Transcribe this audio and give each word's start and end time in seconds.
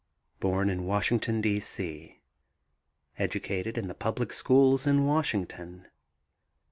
Born 0.39 0.71
in 0.71 0.87
Washington, 0.87 1.41
D.C. 1.41 2.19
Educated 3.19 3.77
in 3.77 3.87
the 3.87 3.93
public 3.93 4.33
schools 4.33 4.87
in 4.87 5.05
Washington. 5.05 5.89